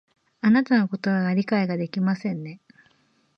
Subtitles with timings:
[0.41, 2.59] あなたのことを理解ができませんね